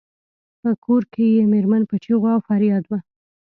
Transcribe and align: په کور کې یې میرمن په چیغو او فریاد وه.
په 0.61 0.69
کور 0.83 1.01
کې 1.13 1.25
یې 1.35 1.43
میرمن 1.53 1.81
په 1.89 1.95
چیغو 2.03 2.27
او 2.35 2.39
فریاد 2.47 2.83
وه. 2.87 2.99